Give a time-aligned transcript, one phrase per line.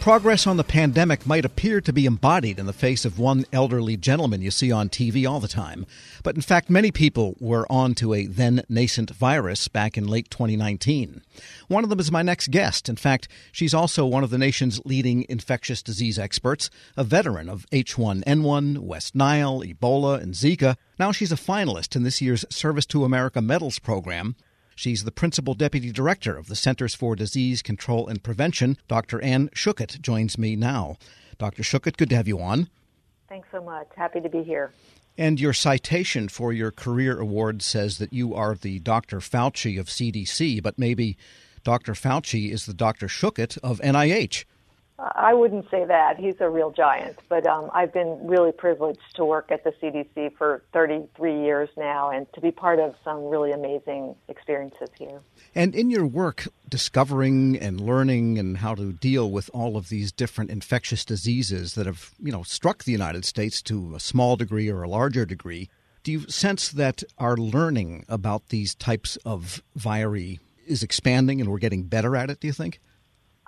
[0.00, 3.98] Progress on the pandemic might appear to be embodied in the face of one elderly
[3.98, 5.84] gentleman you see on TV all the time.
[6.22, 10.30] But in fact, many people were on to a then nascent virus back in late
[10.30, 11.20] 2019.
[11.68, 12.88] One of them is my next guest.
[12.88, 17.66] In fact, she's also one of the nation's leading infectious disease experts, a veteran of
[17.70, 20.76] H1N1, West Nile, Ebola, and Zika.
[20.98, 24.34] Now she's a finalist in this year's Service to America Medals program.
[24.80, 28.78] She's the principal deputy director of the Centers for Disease Control and Prevention.
[28.88, 29.20] Dr.
[29.20, 30.96] Anne Schuchat joins me now.
[31.36, 31.62] Dr.
[31.62, 32.70] Schuchat, good to have you on.
[33.28, 33.88] Thanks so much.
[33.94, 34.72] Happy to be here.
[35.18, 39.18] And your citation for your career award says that you are the Dr.
[39.18, 41.18] Fauci of CDC, but maybe
[41.62, 41.92] Dr.
[41.92, 43.06] Fauci is the Dr.
[43.06, 44.46] Schuchat of NIH.
[45.00, 46.18] I wouldn't say that.
[46.18, 47.18] He's a real giant.
[47.28, 52.10] But um, I've been really privileged to work at the CDC for 33 years now
[52.10, 55.20] and to be part of some really amazing experiences here.
[55.54, 60.12] And in your work, discovering and learning and how to deal with all of these
[60.12, 64.68] different infectious diseases that have, you know, struck the United States to a small degree
[64.68, 65.70] or a larger degree,
[66.02, 71.58] do you sense that our learning about these types of viri is expanding and we're
[71.58, 72.80] getting better at it, do you think?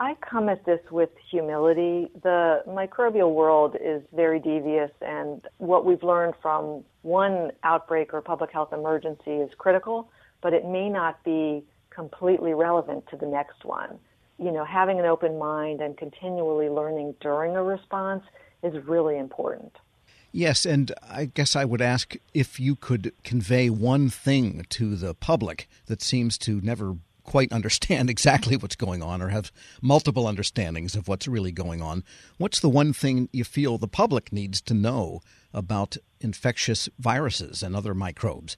[0.02, 2.10] I come at this with humility.
[2.24, 8.50] The microbial world is very devious, and what we've learned from one outbreak or public
[8.50, 13.96] health emergency is critical, but it may not be completely relevant to the next one.
[14.40, 18.24] You know, having an open mind and continually learning during a response
[18.64, 19.70] is really important.
[20.32, 25.14] Yes, and I guess I would ask if you could convey one thing to the
[25.14, 30.94] public that seems to never quite understand exactly what's going on or have multiple understandings
[30.94, 32.04] of what's really going on,
[32.38, 35.20] what's the one thing you feel the public needs to know
[35.52, 38.56] about infectious viruses and other microbes?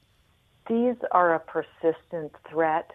[0.69, 2.91] These are a persistent threat.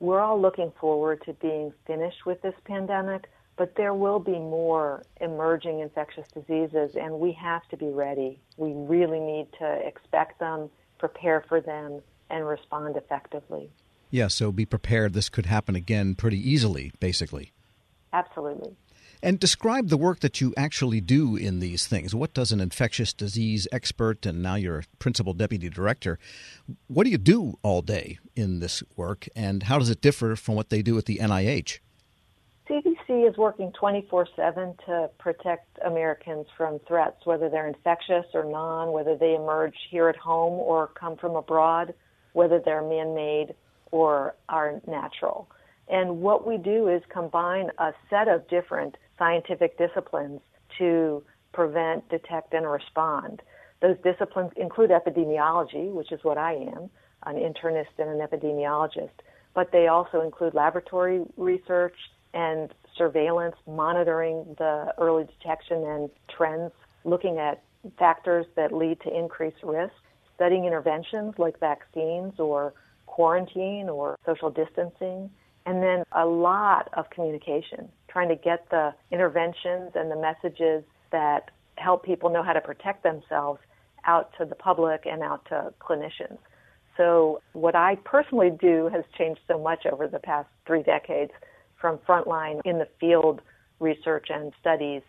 [0.00, 5.04] We're all looking forward to being finished with this pandemic, but there will be more
[5.20, 8.40] emerging infectious diseases, and we have to be ready.
[8.56, 13.70] We really need to expect them, prepare for them, and respond effectively.
[14.14, 15.12] Yeah, so be prepared.
[15.12, 17.50] This could happen again pretty easily, basically.
[18.12, 18.76] Absolutely.
[19.20, 22.14] And describe the work that you actually do in these things.
[22.14, 26.20] What does an infectious disease expert, and now you're a principal deputy director,
[26.86, 30.54] what do you do all day in this work, and how does it differ from
[30.54, 31.80] what they do at the NIH?
[32.70, 38.92] CDC is working 24 7 to protect Americans from threats, whether they're infectious or non,
[38.92, 41.94] whether they emerge here at home or come from abroad,
[42.32, 43.56] whether they're man made
[43.94, 45.48] or are natural.
[45.88, 50.40] And what we do is combine a set of different scientific disciplines
[50.78, 51.22] to
[51.52, 53.40] prevent, detect, and respond.
[53.80, 56.90] Those disciplines include epidemiology, which is what I am,
[57.26, 59.22] an internist and an epidemiologist,
[59.54, 61.94] but they also include laboratory research
[62.32, 66.72] and surveillance, monitoring the early detection and trends,
[67.04, 67.62] looking at
[67.96, 69.94] factors that lead to increased risk,
[70.34, 72.74] studying interventions like vaccines or
[73.14, 75.30] quarantine or social distancing,
[75.66, 80.82] and then a lot of communication, trying to get the interventions and the messages
[81.12, 83.60] that help people know how to protect themselves
[84.04, 86.38] out to the public and out to clinicians.
[86.96, 91.30] So, what I personally do has changed so much over the past three decades
[91.80, 93.42] from frontline in the field
[93.78, 95.02] research and studies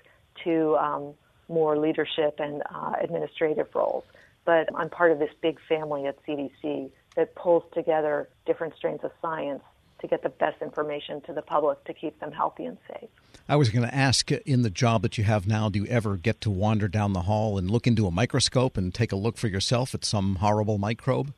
[0.44, 1.16] to um,
[1.50, 4.04] more leadership and uh, administrative roles.
[4.46, 9.12] But I'm part of this big family at CDC that pulls together different strains of
[9.22, 9.64] science
[10.02, 13.10] to get the best information to the public to keep them healthy and safe.
[13.48, 15.86] I was going to ask uh, in the job that you have now, do you
[15.86, 19.16] ever get to wander down the hall and look into a microscope and take a
[19.16, 21.34] look for yourself at some horrible microbe?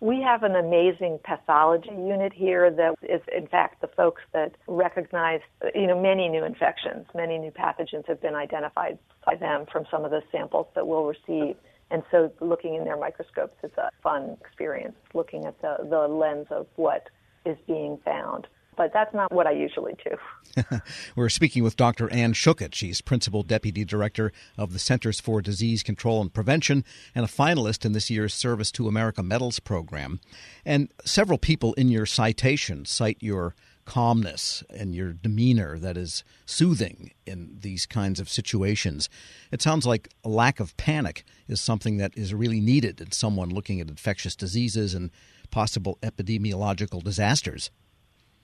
[0.00, 5.40] We have an amazing pathology unit here that is, in fact, the folks that recognize,
[5.74, 10.04] you know, many new infections, many new pathogens have been identified by them from some
[10.04, 11.56] of the samples that we'll receive.
[11.90, 16.46] And so looking in their microscopes is a fun experience, looking at the, the lens
[16.50, 17.08] of what
[17.44, 18.46] is being found.
[18.76, 20.76] But that's not what I usually do.
[21.16, 22.12] We're speaking with Dr.
[22.12, 22.74] Anne Schuchat.
[22.74, 26.84] She's Principal Deputy Director of the Centers for Disease Control and Prevention
[27.14, 30.20] and a finalist in this year's Service to America Medals program.
[30.64, 33.54] And several people in your citation cite your
[33.86, 39.08] calmness and your demeanor that is soothing in these kinds of situations.
[39.50, 43.48] It sounds like a lack of panic is something that is really needed in someone
[43.48, 45.10] looking at infectious diseases and
[45.50, 47.70] possible epidemiological disasters.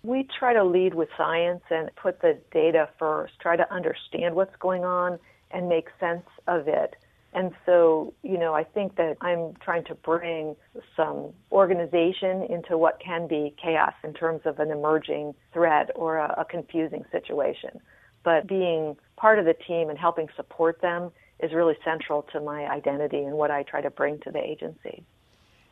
[0.04, 4.56] We try to lead with science and put the data first, try to understand what's
[4.56, 5.18] going on
[5.50, 6.96] and make sense of it
[7.34, 10.54] and so, you know, I think that I'm trying to bring
[10.96, 16.34] some organization into what can be chaos in terms of an emerging threat or a,
[16.40, 17.80] a confusing situation.
[18.24, 22.66] but being part of the team and helping support them is really central to my
[22.68, 25.04] identity and what I try to bring to the agency.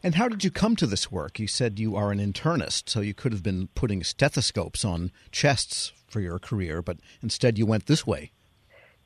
[0.03, 1.39] And how did you come to this work?
[1.39, 5.93] You said you are an internist, so you could have been putting stethoscopes on chests
[6.09, 8.33] for your career, but instead you went this way.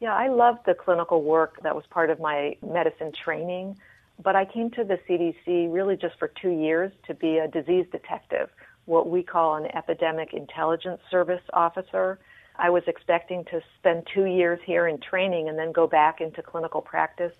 [0.04, 3.78] Yeah, I loved the clinical work that was part of my medicine training,
[4.22, 7.86] but I came to the CDC really just for two years to be a disease
[7.90, 8.50] detective,
[8.84, 12.18] what we call an epidemic intelligence service officer.
[12.56, 16.42] I was expecting to spend two years here in training and then go back into
[16.42, 17.32] clinical practice.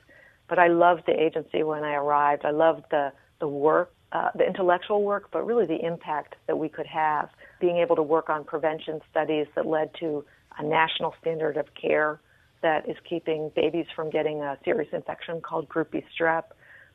[0.49, 2.47] But I loved the agency when I arrived.
[2.47, 6.71] I loved the, the work, uh, the intellectual work, but really the impact that we
[6.71, 7.29] could have.
[7.61, 10.25] Being able to work on prevention studies that led to
[10.57, 12.21] a national standard of care
[12.65, 16.45] that is keeping babies from getting a serious infection called group B strep,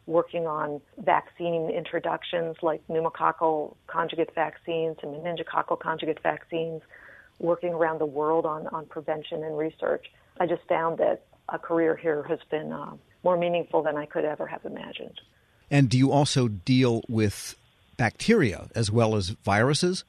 [0.07, 6.81] working on vaccine introductions like pneumococcal conjugate vaccines and meningococcal conjugate vaccines,
[7.37, 10.07] working around the world on, on prevention and research.
[10.39, 12.93] I just found that a career here has been uh,
[13.23, 15.21] more meaningful than I could ever have imagined.
[15.69, 17.55] And do you also deal with
[17.95, 20.03] bacteria as well as viruses?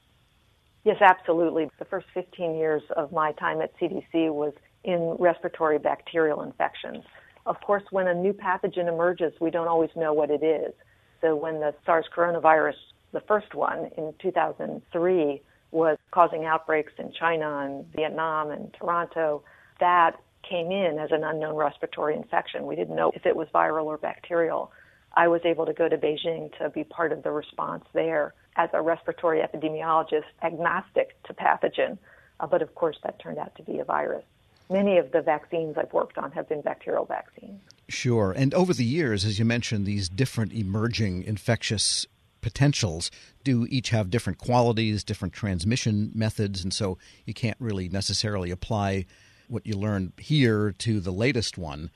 [0.83, 1.69] Yes, absolutely.
[1.77, 7.03] The first 15 years of my time at CDC was in respiratory bacterial infections.
[7.45, 10.73] Of course, when a new pathogen emerges, we don't always know what it is.
[11.21, 12.75] So when the SARS coronavirus,
[13.11, 15.41] the first one in 2003,
[15.71, 19.43] was causing outbreaks in China and Vietnam and Toronto,
[19.79, 20.17] that
[20.47, 22.65] came in as an unknown respiratory infection.
[22.65, 24.71] We didn't know if it was viral or bacterial.
[25.15, 28.69] I was able to go to Beijing to be part of the response there as
[28.73, 31.97] a respiratory epidemiologist, agnostic to pathogen.
[32.39, 34.23] Uh, but of course, that turned out to be a virus.
[34.71, 37.59] Many of the vaccines I've worked on have been bacterial vaccines.
[37.89, 38.31] Sure.
[38.31, 42.05] And over the years, as you mentioned, these different emerging infectious
[42.39, 43.11] potentials
[43.43, 49.05] do each have different qualities, different transmission methods, and so you can't really necessarily apply
[49.49, 51.91] what you learned here to the latest one.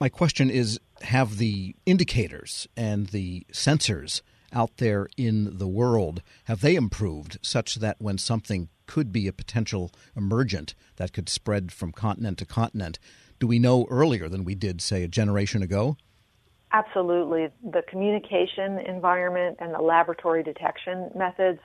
[0.00, 4.22] My question is have the indicators and the sensors
[4.52, 9.32] out there in the world have they improved such that when something could be a
[9.32, 12.98] potential emergent that could spread from continent to continent
[13.38, 15.96] do we know earlier than we did say a generation ago
[16.72, 17.48] Absolutely.
[17.62, 21.60] The communication environment and the laboratory detection methods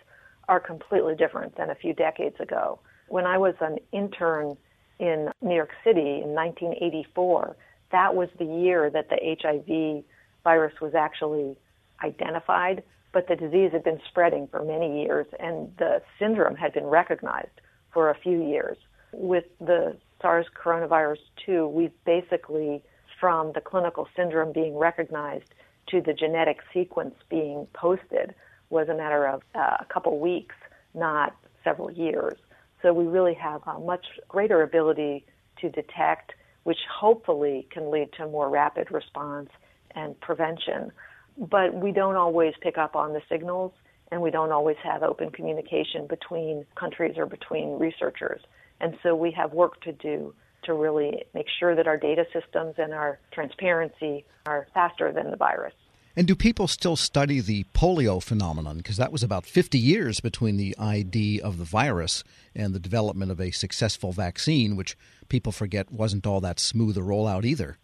[0.50, 2.80] are completely different than a few decades ago.
[3.08, 4.58] When I was an intern
[5.00, 7.56] in New York City in 1984,
[7.92, 10.04] that was the year that the HIV
[10.44, 11.56] virus was actually
[12.04, 12.84] identified,
[13.14, 17.62] but the disease had been spreading for many years and the syndrome had been recognized
[17.94, 18.78] for a few years.
[19.14, 22.84] With the SARS coronavirus 2, we've basically
[23.20, 25.54] from the clinical syndrome being recognized
[25.90, 28.36] to the genetic sequence being posted
[28.70, 30.56] was a matter of uh, a couple weeks,
[30.94, 32.38] not several years.
[32.82, 35.26] So we really have a much greater ability
[35.62, 36.34] to detect,
[36.64, 39.50] which hopefully can lead to more rapid response
[39.96, 40.92] and prevention.
[41.38, 43.72] But we don't always pick up on the signals,
[44.12, 48.42] and we don't always have open communication between countries or between researchers.
[48.80, 52.76] And so we have work to do to really make sure that our data systems
[52.78, 55.74] and our transparency are faster than the virus.
[56.16, 58.78] And do people still study the polio phenomenon?
[58.78, 62.24] Because that was about 50 years between the ID of the virus
[62.56, 64.98] and the development of a successful vaccine, which
[65.30, 67.78] people forget wasn't all that smooth a rollout either.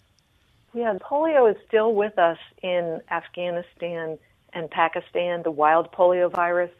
[0.73, 4.17] Yeah, polio is still with us in Afghanistan
[4.53, 6.71] and Pakistan, the wild polio virus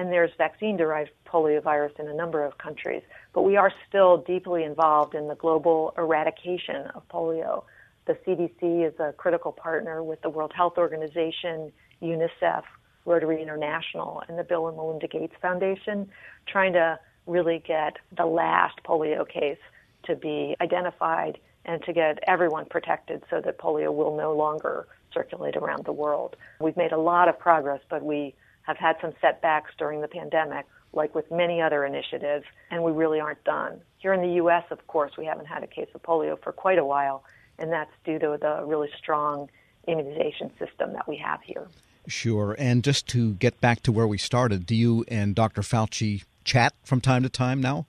[0.00, 3.02] and there's vaccine derived poliovirus in a number of countries.
[3.34, 7.64] But we are still deeply involved in the global eradication of polio.
[8.06, 12.62] The CDC is a critical partner with the World Health Organization, UNICEF,
[13.04, 16.08] Rotary International, and the Bill and Melinda Gates Foundation,
[16.46, 19.58] trying to really get the last polio case
[20.04, 25.56] to be identified and to get everyone protected so that polio will no longer circulate
[25.56, 26.36] around the world.
[26.60, 30.66] We've made a lot of progress, but we have had some setbacks during the pandemic,
[30.92, 33.80] like with many other initiatives, and we really aren't done.
[33.98, 36.78] Here in the U.S., of course, we haven't had a case of polio for quite
[36.78, 37.24] a while,
[37.58, 39.48] and that's due to the really strong
[39.86, 41.68] immunization system that we have here.
[42.06, 42.56] Sure.
[42.58, 45.62] And just to get back to where we started, do you and Dr.
[45.62, 47.86] Fauci chat from time to time now?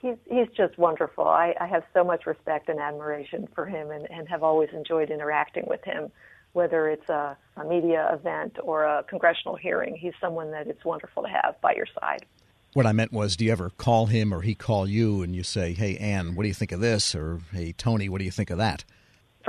[0.00, 1.28] He's, he's just wonderful.
[1.28, 5.10] I, I have so much respect and admiration for him and, and have always enjoyed
[5.10, 6.10] interacting with him
[6.52, 9.94] whether it's a, a media event or a congressional hearing.
[9.94, 12.24] He's someone that it's wonderful to have by your side.
[12.72, 15.42] What I meant was, do you ever call him or he call you and you
[15.42, 17.14] say, hey, Ann, what do you think of this?
[17.14, 18.84] Or, hey, Tony, what do you think of that?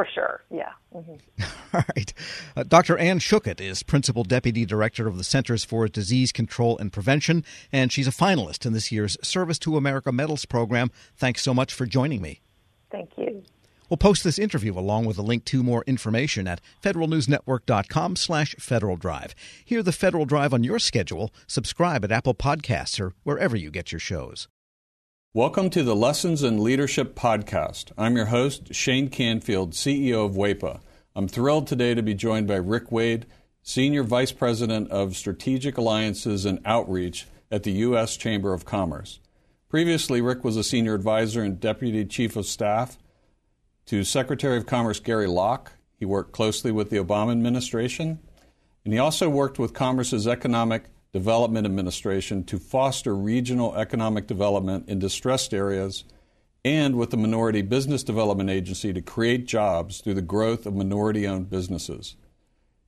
[0.01, 0.43] For sure.
[0.49, 0.71] Yeah.
[0.95, 1.43] Mm-hmm.
[1.73, 2.13] All right.
[2.55, 2.97] Uh, Dr.
[2.97, 7.91] Anne Schuchat is Principal Deputy Director of the Centers for Disease Control and Prevention, and
[7.91, 10.89] she's a finalist in this year's Service to America Medals program.
[11.15, 12.41] Thanks so much for joining me.
[12.91, 13.43] Thank you.
[13.89, 18.95] We'll post this interview along with a link to more information at federalnewsnetwork.com slash Federal
[18.95, 19.35] Drive.
[19.63, 21.31] Hear the Federal Drive on your schedule.
[21.45, 24.47] Subscribe at Apple Podcasts or wherever you get your shows.
[25.33, 27.93] Welcome to the Lessons in Leadership podcast.
[27.97, 30.81] I'm your host, Shane Canfield, CEO of WEPA.
[31.15, 33.25] I'm thrilled today to be joined by Rick Wade,
[33.63, 38.17] Senior Vice President of Strategic Alliances and Outreach at the U.S.
[38.17, 39.21] Chamber of Commerce.
[39.69, 42.97] Previously, Rick was a Senior Advisor and Deputy Chief of Staff
[43.85, 45.71] to Secretary of Commerce Gary Locke.
[45.95, 48.19] He worked closely with the Obama administration,
[48.83, 54.97] and he also worked with Commerce's Economic Development Administration to foster regional economic development in
[54.97, 56.05] distressed areas
[56.63, 61.27] and with the Minority Business Development Agency to create jobs through the growth of minority
[61.27, 62.15] owned businesses.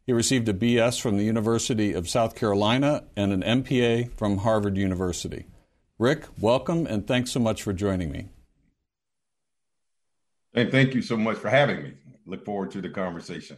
[0.06, 4.78] He received a BS from the University of South Carolina and an MPA from Harvard
[4.78, 5.46] University.
[5.98, 8.30] Rick, welcome and thanks so much for joining me.
[10.54, 11.94] And thank you so much for having me.
[12.26, 13.58] Look forward to the conversation.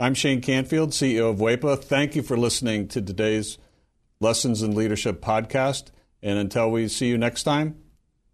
[0.00, 1.84] I'm Shane Canfield, CEO of WEPA.
[1.84, 3.58] Thank you for listening to today's
[4.18, 5.88] Lessons in Leadership podcast.
[6.22, 7.76] And until we see you next time,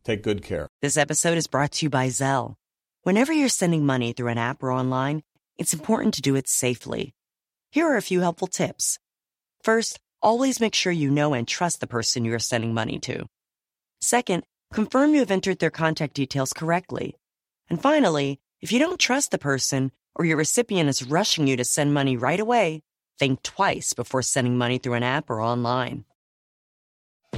[0.05, 0.69] take good care.
[0.81, 2.55] This episode is brought to you by Zelle.
[3.03, 5.25] Whenever you're sending money through an app or online,
[5.59, 7.15] it's important to do it safely.
[7.73, 9.01] Here are a few helpful tips.
[9.65, 13.27] First, always make sure you know and trust the person you are sending money to.
[14.01, 17.17] Second, confirm you have entered their contact details correctly.
[17.69, 21.65] And finally, if you don't trust the person or your recipient is rushing you to
[21.65, 22.83] send money right away,
[23.19, 26.05] think twice before sending money through an app or online.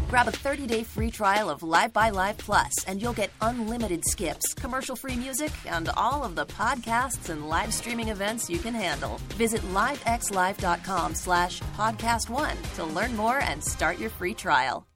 [0.09, 4.55] Grab a 30-day free trial of Live by Live Plus, and you'll get unlimited skips,
[4.55, 9.19] commercial-free music, and all of the podcasts and live streaming events you can handle.
[9.37, 14.87] Visit livexlive.com slash podcast one to learn more and start your free trial.